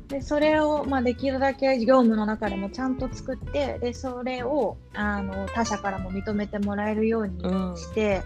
[0.08, 7.40] でそれを、まあ、できるだけ業務の中でもちゃんと作ってでそれをあの他社からも認めてもらえるように
[7.78, 8.22] して、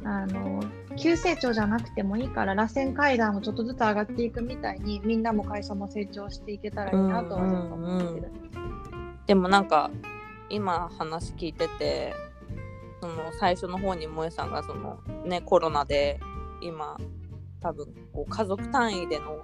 [0.00, 0.64] うん、あの
[0.96, 8.62] 急成長じゃなくてもいいから螺旋階段をちょっとずつ上がっていくみたいにみんなも会社も成長していけたらいいなとはちょっと思ってる、うん
[8.94, 9.90] うん、でもなんか
[10.48, 12.14] 今話聞いてて
[13.00, 16.20] その最初の方に萌さんがそのねコロナで
[16.60, 16.98] 今
[17.60, 19.42] 多分こう家族単位での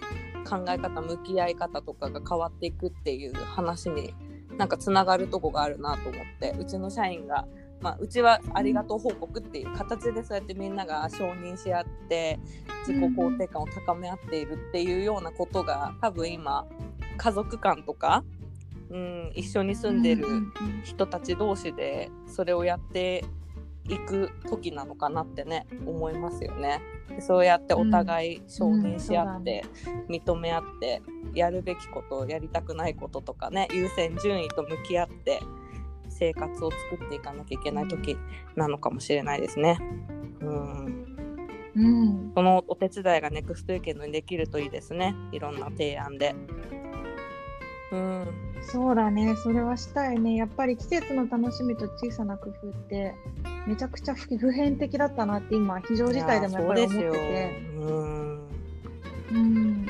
[0.48, 4.14] 考え方向き合い方とかが変わっていくっていう話に
[4.56, 7.46] なんかつながるとこがあるなと思ってうちの社員が、
[7.80, 12.38] まあ、うちはありがとう報告っていう形でそうやってみんなが承認し合って
[12.86, 16.66] 自己肯定感を高め合っているっていうようなことが多分今
[17.16, 18.24] 家族間とか、
[18.90, 20.26] うん、一緒に住んでる
[20.84, 23.24] 人たち同士でそれをやって
[23.88, 26.80] いく時なのかなってね思いますよね。
[27.20, 29.64] そうやってお互い承認し合って、
[30.08, 31.02] 認め合って
[31.34, 35.40] やるべきことやりたくないこととかね優先順位と向き合って
[36.16, 38.16] 生活を作っていかなきゃいけない時
[38.56, 39.78] なのかもしれないですね。
[40.40, 41.06] うん。
[41.76, 45.14] うん、そのお手伝いがネクストウィーケンドにできるといいですね。
[45.30, 46.34] いろんな提案で。
[47.92, 48.26] うん、
[48.62, 49.36] そうだね。
[49.36, 50.36] それはしたいね。
[50.36, 53.14] やっぱり季節の楽しみと小さな工夫って
[53.66, 57.70] めちゃくちゃ普遍的だったなって今非常事態でもやっぱり思ってて。
[57.76, 58.48] うん。
[59.32, 59.86] うん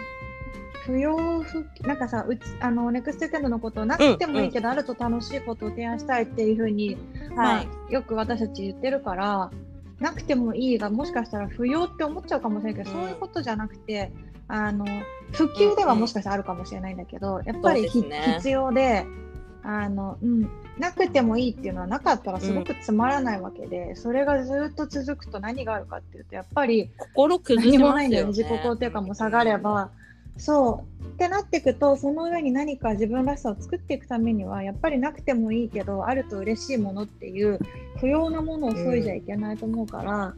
[0.87, 6.97] 不要不なんかさうちあのネクストキャンドのことなくてもいいけど、うんうん、あると楽しいことを提案したいっていうふうに、
[7.35, 9.51] まあ、よく私たち言ってるから
[10.01, 14.13] なくてもいいがもしかしたら不要って思っちゃうかもしれないけど、そういうことじゃなくて
[14.49, 14.85] あの
[15.33, 19.07] 普及ではもしかしたらあるかもしれないんだけど、やっぱり、ね、必要で
[19.67, 29.91] あの、うん、なくてもいいっていうのはなかったらすごくつまらないわけで、うん、それがずっと続くと何があるかっていうとやっぱり心崩しますよ、ね、自己肯定感も下がれば、うん、
[30.37, 37.59] そうってなっていくとその上に何か自分らしさを作っていくためにはやっぱりなくてもいいけどあると嬉しいものっていう
[38.01, 40.35] 不要なものを削いじゃいけないと思うから。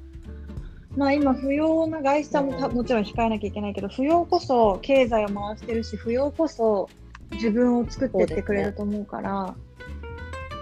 [0.96, 6.88] まあ今、不要な外出はももちろん控えなきゃいけないけど、不要こそ経済を回してるし、不要こそ
[7.32, 9.54] 自分を作っていってくれると思うから、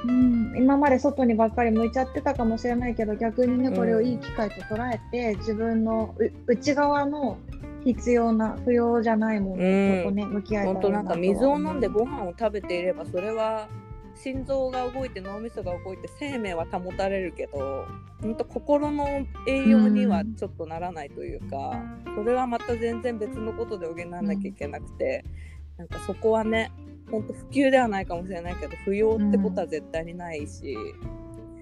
[0.04, 6.14] うん、今まで外にばっかり向いちゃってたかもしれないけど逆にねこれをいい機会と捉えて、うん、自分の
[6.46, 7.38] 内側の
[7.86, 13.68] 必要な不要じゃないものとね、うん、向き合いたい本当なんか水を飲んでご飯を食べていればそれは
[14.16, 17.84] 心臓が動いて脳みそが動いて生命は保たれるけど
[18.20, 19.06] 本当心の
[19.46, 25.24] 栄養にはちょっとならないというか、うん、それはまた全然別のことで補わなきゃいけなくて、
[25.78, 26.72] うん、なんかそこはね
[27.10, 30.74] 本当普及ではないかもしれないけど不要ってことは絶対にないし、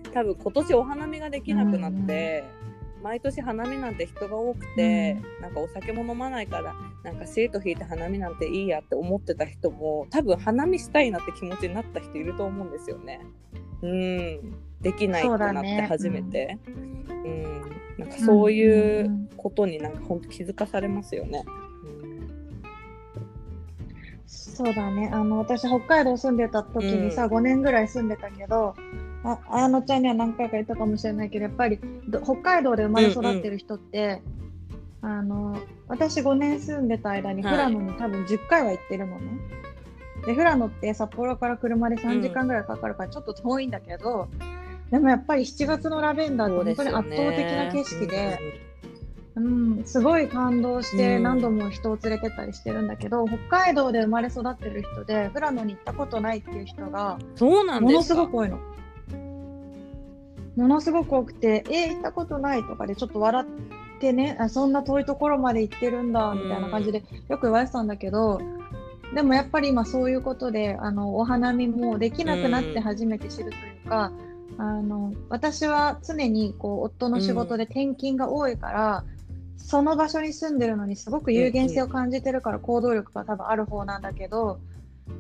[0.05, 2.64] うん、多分今年お花見ができなくなって、うん、
[3.05, 13.21] 毎年花見なんて人が多くて、うん、なんかお酒も飲まないからなんかシート引いて花見なんていいやって思ってた人も多分花見したいなって気持ちになった人いると思うんですよね。
[13.83, 16.71] うんできないってなって初めてう、
[17.11, 17.45] ね、
[17.99, 21.45] うん、なんかそういうことになんか本当気づかされますよね。
[24.27, 25.11] そうだね。
[25.13, 28.75] あの、私、北海道住んでた時にさ、うん、5年ぐらい住んでたけど、
[29.25, 31.81] あ綾乃ちゃんには何回か言ったかもしれないけど、やっぱり
[32.23, 34.23] 北海道で生まれ育ってる人って、
[35.03, 35.11] うん。
[35.11, 35.59] うん、あの、
[35.89, 39.27] 私5年住んでた間に富良野に多分10回は行ってるのね。
[40.17, 48.39] はい、で、富良野って札幌から車で3時間ぐらいかかるからちょっと遠いんだけど、うん、でもやっぱり7月のラベンダーって本当に圧倒的な景色で、
[49.37, 58.59] うん、すごい感動して何度も人を連れてったりしてるんだけど、うん、北海道で生まれ育ってる人で富良野に行ったことないっていう人がそうなんものすごく多いの。
[60.57, 68.41] ものすごく多くて、えー、行ったことないとかでちょっと笑ってね、あそんな遠いところまで行ってるんだみたいな感じでよく言われてたんだけど、
[69.15, 74.13] でもやっぱり今そういうことであのお花見もできなくなって初めて知るというか、
[74.53, 79.05] うん、あの私は常にこう夫の仕事で転勤が多いから、
[79.57, 84.61] その場所に住んでるのにすごく有限性を感じてるから行動力が多分ある方なんだけど、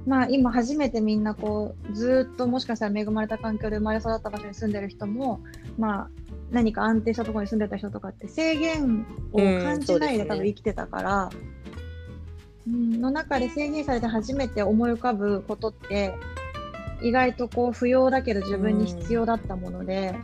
[0.06, 5.40] まあ今初めてみんなこうずっともしかしたら恵まれた環境で生まれ育った場所に住んでる人も
[5.78, 6.10] まあ
[6.50, 11.30] 何か安定したところに住んでた人とかって制限を感じないで多分生きてたから、
[12.66, 16.14] うん、ね、の中で制限されて初めて思い浮かぶことって
[17.02, 20.14] 意外とこう不要だけど自分に必要だったもので。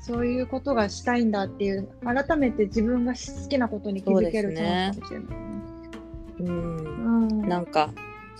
[0.00, 5.57] そういうことがしたいんだっていう改めて自分が好きなことに気づけるチャンスかもしれない、
[6.40, 7.90] うん、うん、なんか、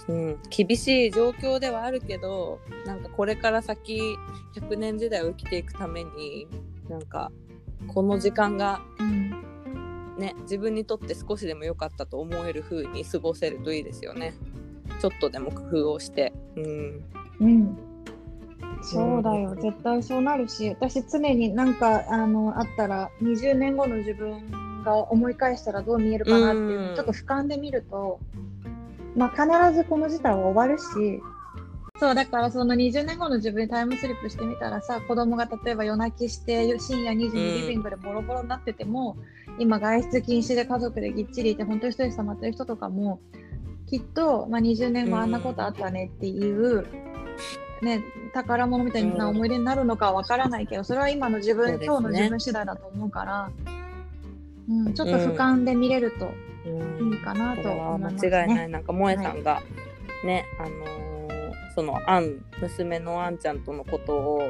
[0.08, 4.00] うん、厳しい状況ではあるけどなんかこれから先
[4.54, 6.46] 100年時代を生きていくために
[6.88, 7.30] なんか
[7.86, 8.80] この時間が
[10.18, 14.34] ね自分にとって少しでも良かったと思える風に過ごせるといいですよね。
[15.00, 16.32] ちょっとでも工夫をして。
[16.56, 17.04] うん、
[17.40, 17.78] うん。
[18.82, 28.20] そうだよ、絶対そうなるし、私常になんかあのあったら、20年後の自分が思い返したらどう見えるかなっていうのをちょっと俯瞰で見ると、
[29.16, 30.84] まあ、必ずこの事態は終わるし、
[31.98, 39.16] そう、だからその20年後の自分にタイムスリップしてみたらさ、子供が例えば夜泣きして深夜2時にリビングでボロボロになってても、
[39.48, 43.20] うん、今外出禁止で家族でぎっちりいて本当にストレス溜まってる人とかも、
[43.86, 46.86] きっと、まあ、20年後あんなことあったねっていう、
[47.82, 53.50] うん、ね、宝物みたいな思い出になるのかはわからないけど、それは今の自分、ね、今日の自分次第だと思うから、
[54.68, 56.32] うん、ちょっと俯瞰で見れると
[57.02, 58.68] いいかなと思います、ね、間違いない。
[58.68, 59.62] なんか萌さんが、は
[60.24, 64.40] い、ね、あのー、そのアン娘のアンちゃんとのことを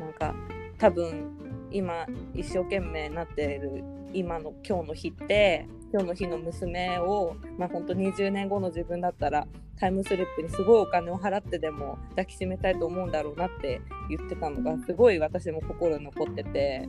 [0.00, 0.34] なんか
[0.78, 1.36] 多分
[1.70, 9.46] 今一生懸命なっている今の今日の日って今日の日の娘を、まあ、本当20年後の自分だったら
[9.78, 16.88] タイムスリップにすごいお金を払ってでも抱きしめたいと思うんだろうなって言ってたのがすごい私も心に残ってて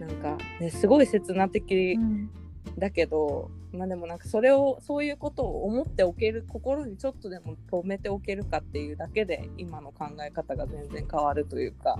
[0.00, 1.98] なんか、ね、すごい切な的
[2.78, 11.98] だけど、うん、まあでもなんかそれをそういうことを思っておける心にちょっとでも止めておけるかっていうだけで今の考え方が全然変わるというか。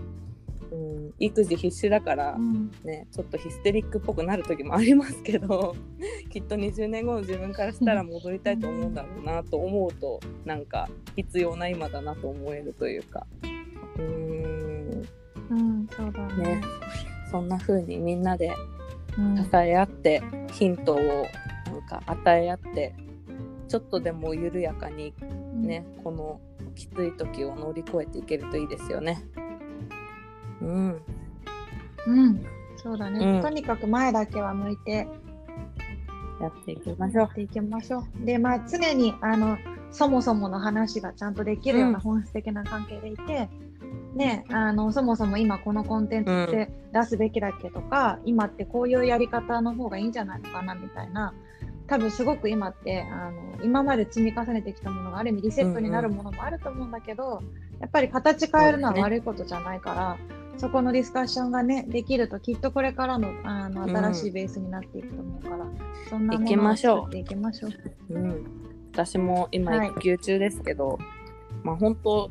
[0.72, 2.38] うん、育児必死だから、
[2.84, 5.74] ね、うん、ちょっとヒステリックっぽくなる時もありますけど
[6.30, 13.26] きっと20年後の自分からしたら戻りたいと思うんだろうなと思うとなんか必要な今だなと思えるというか。
[13.98, 15.02] うん、
[15.50, 16.44] うん、そうだね。
[16.44, 18.54] ねそんな風にみんなで
[19.36, 22.94] 支え合って、うん、ヒントをなんか与え合って
[23.68, 25.14] ちょっとでも緩やかに
[25.54, 26.40] ね、うん、この
[26.74, 29.24] きつい時を乗り越えていけるといいですよね。
[30.60, 31.02] うん。
[32.06, 32.44] うん、
[32.76, 35.06] そうだね、うん、とにかく前だけは向いて
[36.40, 37.22] やっていきましょう。
[37.24, 38.24] やっていきましょう。
[38.24, 39.58] で、まあ常にあの
[39.92, 43.48] そもそもの話がちゃんとできるような本質的な関係でいて、
[44.14, 51.34] ね、あのそもそも今このコンテンツって出すべきだっけとか、うん、今ってこういうやり方の方がいいんじゃないのかなみたいな
[51.86, 60.16] 多分すごく今ってあの今まで積み重ねてきたものがある意味リセットになるものもあると思うんだけど、うんうん、やっぱり形変えるのは悪いことじゃないから、
[60.60, 65.78] そこのディスカッションがねできるときっとこれからのあの新しいベースになっていくと思うから、うん、
[66.08, 67.72] そんなものを作っていきましょう。
[68.10, 68.46] うん、
[69.00, 70.98] 私も今育休中ですけど、はい、
[71.64, 72.30] まあ本当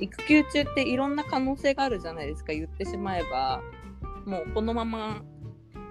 [0.00, 3.60] 育休中っていろんな可能性があるじゃないですか言ってしまえば
[4.26, 5.22] もうこのまま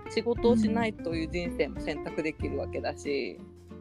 [0.09, 3.39] 仕事をしないという人生も選択できるわけだし、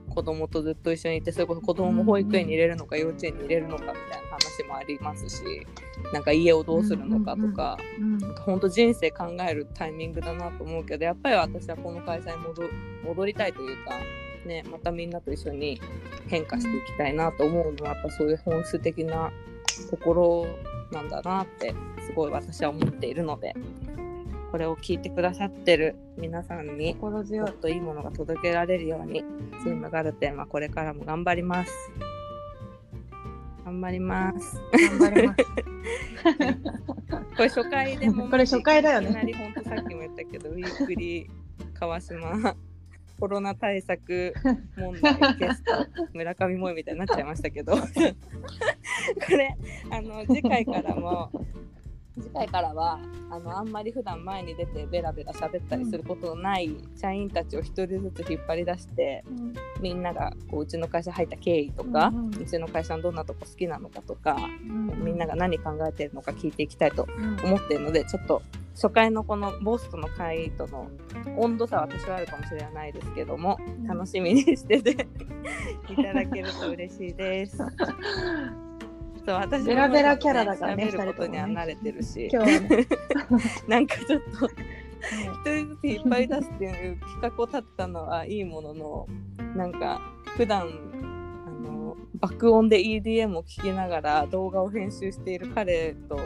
[0.09, 5.43] うん、子供とずっと一緒にいてそれこそ子供も保育園に入れるのか幼稚園に入れるのかみたいな話もありますし
[6.13, 7.77] なんか家をどうするのかとか、
[8.45, 12.37] 本当人生考えるタイミングだなと思うけどやっぱり私はこの会社に
[13.05, 13.93] 戻りたいというか。
[14.47, 15.81] ね、またみんなと一緒に
[16.29, 19.31] 変化していきたいなと思うのはやっぱそういう本質的な
[19.91, 20.47] ところ
[20.93, 21.75] なんだなって
[22.07, 23.55] すごい私は思っているので
[24.51, 29.25] これを聞いてくださってる皆さんにもっといいものが届けられるように
[29.63, 31.73] チームガルテンはこれからも頑張ります。
[33.65, 34.61] 頑張ります。
[34.73, 35.45] 頑張ります。
[37.37, 39.09] これ初回でもこれ初回だよね。
[39.09, 41.29] いきなり本当さっきも言ったけどウィークリー
[41.79, 42.57] 川島
[43.19, 44.35] コロナ対策
[44.77, 47.77] 問題ゲスト村上萌みたいになっちゃいましたけど。
[47.77, 47.83] こ
[49.31, 49.57] れ
[49.91, 51.31] あの次回からも
[52.19, 52.99] 次回からは
[53.31, 67.07] あのあんまり普段前に出てベラベラ喋ったりすることのない社員たちを一人ずつ引っ張り出して、うん、みんながこううちの会社入った経緯とか、うんうん、うちの会社のどんなとこ好きなのかとか、うん、みんなが何考えてるのか聞いていきたいと
[67.45, 68.43] 思っているので、ちょっと
[68.75, 70.89] 初回のこのボスとの会との
[71.39, 74.91] 温度差は私はあるかもしれないですけども、楽しみにしてて
[75.91, 77.59] いただけると嬉しいです。
[79.27, 82.87] そう私ベラベラキャラだからね、喋ることには慣れてるし、今日はね、
[83.67, 89.09] なんかちょっと一人ずついっぱい出すっていう企画を立てたのはいいものの、
[89.57, 90.01] なんか
[90.37, 90.69] 普段
[91.45, 96.21] あの爆音で EDM を聴きながら動画を編集している彼と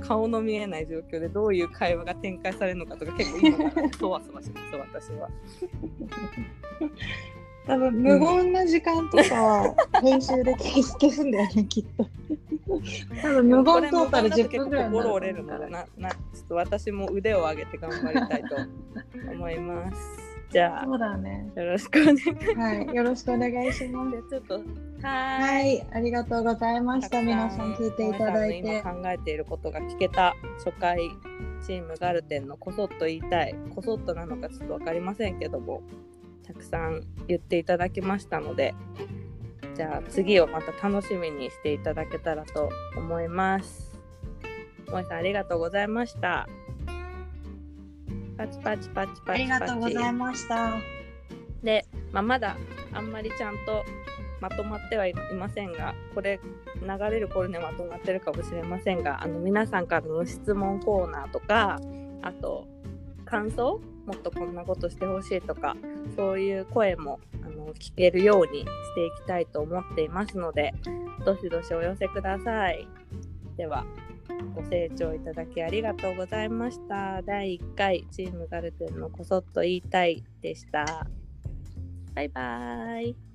[0.00, 5.30] 顔の見えない状況でどういう会話が展開されるのかとか結構今そわそわします私は。
[7.66, 12.08] 多分無言な時間とかは編集で消す消すんだよね きっと。
[13.22, 18.56] 多分無言トータル10分ぐらい心折れるのでななちょっと私も腕を上げて頑張りたいと
[19.32, 20.24] 思います。
[20.50, 21.50] じゃあ、そうだね。
[21.56, 22.54] よろしくお願いします。
[22.54, 24.22] はい、よろしくお願いします。
[24.30, 24.60] ちょっと
[25.02, 27.20] はい、ありがとうございました。
[27.20, 28.78] 皆さん聞いていただいて。
[28.80, 31.10] 今考えていることが聞けた初回
[31.66, 35.82] チームガルテンのこそっと言いたい、こそっとなのかちょっとわかりませんけども、
[36.46, 38.74] たくさん言っていただきましたので
[39.74, 43.98] じゃあ次をまた楽しみにしていただけたらと思います。
[44.90, 46.46] もえさんありがとうございました。
[48.36, 50.74] パチパチパチパチありがとうございました。
[51.62, 52.56] で、まあ、まだ
[52.92, 53.84] あんまりちゃんと
[54.40, 56.38] まとまってはいませんが、これ
[56.80, 61.80] 流れる頃にまとまってるかもしれませんが、あの皆さんからの質問コーナーとか、
[62.22, 62.66] あと
[63.24, 65.76] 感想もっとこんなことしてほしいとか
[66.16, 70.74] そういう声もあの聞けるようにしていきたいと思っていますので
[71.24, 72.86] どしどしお寄せください。
[73.56, 73.84] では
[74.54, 77.22] ご清聴いただきありがとうございました。
[77.22, 81.06] 第1回チームガルテンのこそっと言いたいでした。
[82.14, 83.33] バイバーイ。